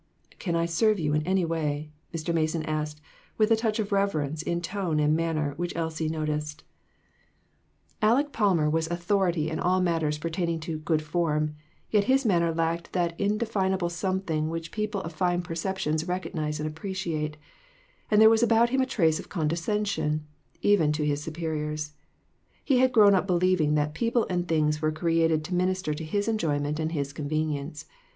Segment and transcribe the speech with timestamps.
[0.39, 2.33] "Can I serve you in any way?" Mr.
[2.33, 2.99] Mason asked,
[3.37, 6.63] with a touch of reverence in tone and man ner which Elsie noticed.
[8.01, 8.23] 3/8 A MODERN MARTYR.
[8.23, 11.53] Aleck Palmer was authority in all matters per taining to "good form,"
[11.91, 17.37] yet his manner lacked that indefinable something which people of fine perceptions recognize and appreciate,
[18.09, 20.25] and there was about him a trace of condescension,
[20.63, 21.93] even to his superiors.
[22.65, 26.27] He had grown up believing that people and things were created to minister to his
[26.27, 27.85] enjoyment and his convenience.